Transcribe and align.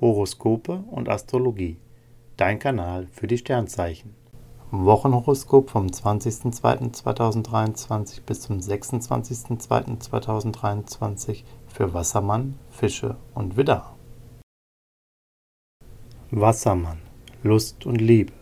Horoskope 0.00 0.84
und 0.90 1.08
Astrologie. 1.08 1.78
Dein 2.36 2.60
Kanal 2.60 3.08
für 3.10 3.26
die 3.26 3.38
Sternzeichen. 3.38 4.14
Wochenhoroskop 4.70 5.70
vom 5.70 5.86
20.02.2023 5.86 8.20
bis 8.24 8.42
zum 8.42 8.58
26.02.2023 8.58 11.42
für 11.66 11.94
Wassermann, 11.94 12.56
Fische 12.70 13.16
und 13.34 13.56
Widder. 13.56 13.96
Wassermann, 16.30 16.98
Lust 17.42 17.86
und 17.86 17.96
Liebe. 17.96 18.34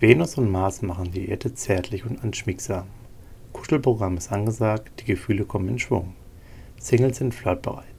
Venus 0.00 0.36
und 0.36 0.50
Mars 0.50 0.82
machen 0.82 1.12
die 1.12 1.28
Erde 1.28 1.54
zärtlich 1.54 2.04
und 2.04 2.22
anschmiegsam. 2.22 2.88
Kuschelprogramm 3.54 4.16
ist 4.16 4.32
angesagt, 4.32 5.00
die 5.00 5.04
Gefühle 5.04 5.44
kommen 5.44 5.68
in 5.68 5.78
Schwung. 5.78 6.14
Singles 6.78 7.18
sind 7.18 7.32
flirtbereit. 7.32 7.93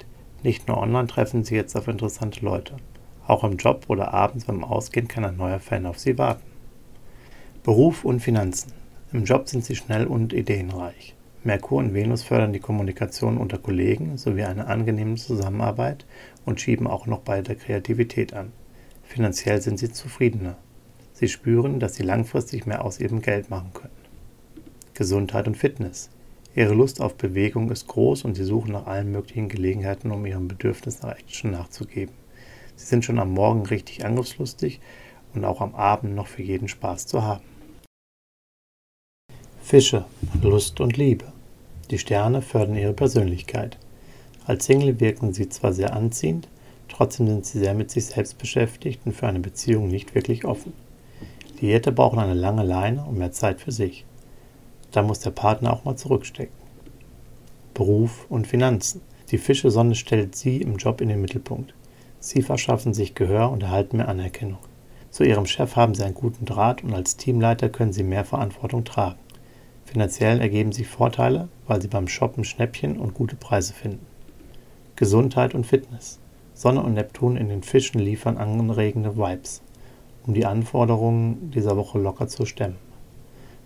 Nicht 0.46 0.68
nur 0.68 0.77
online 0.77 1.07
treffen 1.07 1.43
Sie 1.43 1.55
jetzt 1.55 1.75
auf 1.75 1.88
interessante 1.88 2.45
Leute. 2.45 2.75
Auch 3.25 3.44
im 3.44 3.57
Job 3.57 3.86
oder 3.88 4.14
abends 4.14 4.45
beim 4.45 4.63
Ausgehen 4.63 5.08
kann 5.08 5.26
ein 5.26 5.38
neuer 5.38 5.59
Fan 5.59 5.88
auf 5.88 5.98
Sie 5.98 6.20
warten. 6.20 6.45
Beruf 7.63 8.05
und 8.05 8.20
Finanzen. 8.20 8.72
Im 9.12 9.23
Job 9.23 9.50
sind 9.50 9.66
Sie 9.66 9.76
schnell 9.76 10.05
und 10.05 10.34
ideenreich. 10.34 11.16
Merkur 11.44 11.80
und 11.80 11.95
Venus 11.95 12.22
fördern 12.22 12.53
die 12.53 12.59
Kommunikation 12.59 13.39
unter 13.39 13.58
Kollegen 13.58 14.20
sowie 14.20 14.44
eine 14.44 14.67
angenehme 14.67 15.16
Zusammenarbeit 15.16 16.05
und 16.45 16.62
schieben 16.62 16.86
auch 16.86 17.08
noch 17.08 17.22
bei 17.22 17.41
der 17.41 17.55
Kreativität 17.55 18.36
an. 18.36 18.52
Finanziell 19.02 19.64
sind 19.64 19.80
Sie 19.80 19.91
zufriedener. 19.91 20.58
Sie 21.14 21.27
spüren, 21.27 21.80
dass 21.80 21.95
Sie 21.95 22.03
langfristig 22.03 22.67
mehr 22.67 22.86
aus 22.86 23.00
Ihrem 23.00 23.23
Geld 23.23 23.50
machen 23.50 23.72
können. 23.73 23.89
Gesundheit 24.94 25.48
und 25.48 25.58
Fitness. 25.58 26.12
Ihre 26.55 26.73
Lust 26.73 27.02
auf 27.02 27.16
Bewegung 27.16 27.70
ist 27.70 27.88
groß 27.88 28.23
und 28.23 28.36
sie 28.36 28.45
suchen 28.45 28.72
nach 28.72 28.88
allen 28.88 29.12
möglichen 29.12 29.50
Gelegenheiten, 29.50 30.12
um 30.12 30.26
ihrem 30.26 30.48
Bedürfnis 30.48 31.02
nach 31.02 31.18
Action 31.18 31.52
nachzugeben. 31.52 32.16
Sie 32.78 32.86
sind 32.86 33.04
schon 33.04 33.20
am 33.20 33.34
Morgen 33.34 33.66
richtig 33.66 34.05
angriffslustig 34.05 34.80
und 35.34 35.44
auch 35.44 35.59
am 35.59 35.76
Abend 35.76 36.16
noch 36.16 36.28
für 36.28 36.44
jeden 36.44 36.70
Spaß 36.70 37.08
zu 37.08 37.23
haben. 37.23 37.44
Fische, 39.61 40.06
Lust 40.42 40.80
und 40.80 40.95
Liebe. 40.95 41.26
Die 41.89 41.98
Sterne 41.98 42.42
fördern 42.42 42.78
ihre 42.78 42.94
Persönlichkeit. 42.94 43.78
Als 44.45 44.66
Single 44.66 45.00
wirken 45.02 45.33
sie 45.33 45.50
zwar 45.50 45.73
sehr 45.73 45.94
anziehend, 45.94 46.48
trotzdem 46.88 47.28
sind 47.28 47.45
sie 47.45 47.59
sehr 47.59 47.73
mit 47.73 47.92
sich 47.92 48.06
selbst 48.06 48.38
beschäftigt 48.38 49.02
und 49.06 49.11
für 49.11 49.28
eine 49.28 49.39
Beziehung 49.39 49.89
nicht 49.89 50.16
wirklich 50.16 50.45
offen. 50.45 50.72
Liierte 51.59 51.92
brauchen 51.92 52.20
eine 52.20 52.33
lange 52.33 52.64
Leine 52.64 53.03
und 53.03 53.17
mehr 53.17 53.31
Zeit 53.31 53.59
für 53.59 53.72
sich. 53.73 54.06
Da 54.96 55.02
muss 55.02 55.20
der 55.20 55.32
Partner 55.32 55.74
auch 55.74 55.84
mal 55.84 55.98
zurückstecken. 55.98 56.56
Beruf 57.74 58.28
und 58.30 58.48
Finanzen. 58.48 59.02
Die 59.30 59.38
Fische-Sonne 59.38 59.94
stellt 59.94 60.38
Sie 60.38 60.62
im 60.62 60.78
Job 60.78 61.02
in 61.02 61.10
den 61.10 61.20
Mittelpunkt. 61.20 61.74
Sie 62.22 62.42
verschaffen 62.42 62.94
sich 62.94 63.14
Gehör 63.14 63.52
und 63.52 63.64
erhalten 63.64 63.98
mehr 63.98 64.08
Anerkennung. 64.08 64.60
Zu 65.12 65.26
Ihrem 65.26 65.48
Chef 65.48 65.76
haben 65.76 65.96
Sie 65.96 66.04
einen 66.04 66.14
guten 66.14 66.46
Draht 66.46 66.82
und 66.82 66.94
als 66.94 67.18
Teamleiter 67.18 67.68
können 67.68 67.92
Sie 67.92 68.04
mehr 68.04 68.23
Verantwortung 68.23 68.86
tragen. 68.86 69.20
Finanziell 69.84 70.40
ergeben 70.40 70.72
sich 70.72 70.88
Vorteile, 70.88 71.50
weil 71.68 71.82
Sie 71.82 71.90
beim 71.90 72.08
Shoppen 72.08 72.46
Schnäppchen 72.46 72.98
und 72.98 73.14
gute 73.14 73.36
Preise 73.36 73.73
finden. 73.73 74.06
Gesundheit 74.96 75.56
und 75.56 75.68
Fitness. 75.68 76.22
Sonne 76.54 76.82
und 76.82 76.94
Neptun 76.94 77.36
in 77.36 77.50
den 77.50 77.64
Fischen 77.64 78.00
liefern 78.00 78.38
anregende 78.38 79.18
Vibes, 79.18 79.62
um 80.26 80.34
die 80.34 80.46
Anforderungen 80.46 81.52
dieser 81.52 81.76
Woche 81.76 82.00
locker 82.00 82.30
zu 82.30 82.46
stemmen. 82.46 82.84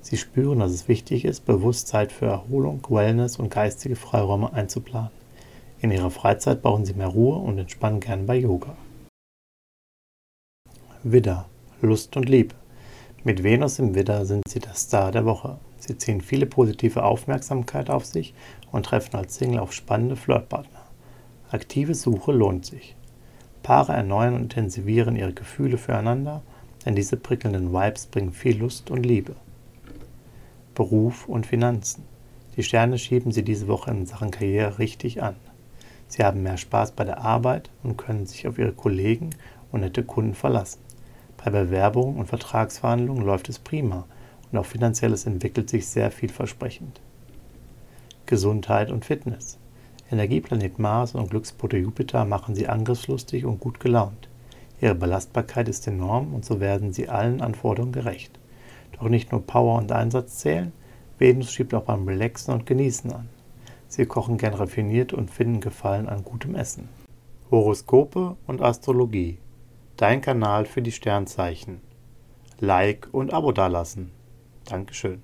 Sie 0.02 0.18
spüren, 0.18 0.60
dass 0.60 0.72
es 0.72 0.88
wichtig 0.88 1.26
ist, 1.26 1.46
bewusst 1.46 1.88
Zeit 1.88 2.12
für 2.12 2.28
Erholung, 2.28 2.82
Wellness 2.90 3.38
und 3.38 3.50
geistige 3.50 3.96
Freiräume 3.96 4.54
einzuplanen. 4.54 5.12
In 5.82 5.92
ihrer 5.92 6.10
Freizeit 6.10 6.62
brauchen 6.62 6.86
sie 6.86 6.94
mehr 6.94 7.08
Ruhe 7.08 7.38
und 7.38 7.58
entspannen 7.58 8.00
gern 8.00 8.26
bei 8.26 8.36
Yoga. 8.36 8.76
Widder, 11.04 11.48
Lust 11.82 12.18
und 12.18 12.28
Liebe. 12.28 12.56
Mit 13.24 13.44
Venus 13.44 13.80
im 13.80 13.96
Widder 13.96 14.26
sind 14.26 14.44
sie 14.50 14.60
der 14.60 14.74
Star 14.74 15.12
der 15.12 15.26
Woche. 15.26 15.58
Sie 15.78 15.98
ziehen 15.98 16.22
viele 16.22 16.46
positive 16.46 17.04
Aufmerksamkeit 17.04 17.90
auf 17.90 18.06
sich 18.06 18.34
und 18.72 18.86
treffen 18.86 19.16
als 19.16 19.36
Single 19.36 19.60
auf 19.60 19.74
spannende 19.74 20.16
Flirtpartner. 20.16 20.84
Aktive 21.52 21.96
Suche 21.96 22.32
lohnt 22.32 22.66
sich. 22.66 22.96
Paare 23.64 23.94
erneuern 23.94 24.36
und 24.36 24.42
intensivieren 24.44 25.16
ihre 25.16 25.34
Gefühle 25.34 25.78
füreinander, 25.78 26.42
denn 26.86 26.96
diese 26.96 27.18
prickelnden 27.18 27.74
Vibes 27.74 28.06
bringen 28.08 28.32
viel 28.32 28.58
Lust 28.58 28.92
und 28.92 29.06
Liebe. 29.06 29.36
Beruf 30.80 31.28
und 31.28 31.46
Finanzen. 31.46 32.06
Die 32.56 32.64
Sterne 32.64 32.98
schieben 32.98 33.34
Sie 33.34 33.44
diese 33.44 33.68
Woche 33.68 33.92
in 33.92 34.06
Sachen 34.06 34.32
Karriere 34.32 34.80
richtig 34.80 35.22
an. 35.22 35.36
Sie 36.08 36.24
haben 36.24 36.42
mehr 36.42 36.56
Spaß 36.56 36.94
bei 36.94 37.04
der 37.04 37.20
Arbeit 37.20 37.70
und 37.84 37.98
können 37.98 38.26
sich 38.26 38.48
auf 38.48 38.58
Ihre 38.58 38.72
Kollegen 38.72 39.32
und 39.74 39.82
nette 39.82 40.04
Kunden 40.04 40.36
verlassen. 40.36 40.80
Bei 41.36 41.52
Bewerbungen 41.52 42.16
und 42.16 42.28
Vertragsverhandlungen 42.28 43.26
läuft 43.26 43.50
es 43.50 43.60
prima 43.60 44.06
und 44.50 44.58
auch 44.58 44.66
finanzielles 44.66 45.26
entwickelt 45.26 45.70
sich 45.70 45.86
sehr 45.86 46.12
vielversprechend. 46.12 47.02
Gesundheit 48.26 48.90
und 48.90 49.04
Fitness. 49.04 49.58
Energieplanet 50.10 50.80
Mars 50.80 51.14
und 51.14 51.30
Glücksbote 51.30 51.76
Jupiter 51.76 52.24
machen 52.24 52.56
sie 52.56 52.70
angriffslustig 52.70 53.44
und 53.44 53.60
gut 53.60 53.82
gelaunt. 53.82 54.30
Ihre 54.80 54.96
Belastbarkeit 54.96 55.68
ist 55.68 55.86
enorm 55.88 56.34
und 56.34 56.46
so 56.46 56.62
werden 56.62 56.94
sie 56.94 57.10
allen 57.10 57.42
Anforderungen 57.42 57.92
gerecht. 57.92 58.40
Doch 58.94 59.10
nicht 59.10 59.32
nur 59.32 59.46
Power 59.46 59.78
und 59.78 59.92
Einsatz 59.92 60.38
zählen, 60.38 60.72
Venus 61.18 61.52
schiebt 61.52 61.74
auch 61.74 61.84
beim 61.84 62.08
Relaxen 62.08 62.54
und 62.54 62.66
Genießen 62.66 63.12
an. 63.12 63.30
Sie 63.88 64.06
kochen 64.06 64.38
gern 64.38 64.54
raffiniert 64.54 65.14
und 65.14 65.32
finden 65.32 65.62
Gefallen 65.62 66.08
an 66.08 66.24
gutem 66.24 66.56
Essen. 66.56 66.90
Horoskope 67.52 68.38
und 68.46 68.62
Astrologie. 68.62 69.40
Dein 69.98 70.22
Kanal 70.22 70.66
für 70.66 70.82
die 70.82 70.92
Sternzeichen. 70.92 71.82
Like 72.60 73.10
und 73.12 73.34
Abo 73.34 73.52
dalassen. 73.52 74.12
Dankeschön. 74.66 75.24